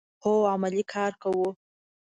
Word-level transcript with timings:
هو، 0.23 0.33
عملی 0.53 0.83
کار 0.93 1.11
کوو 1.21 1.47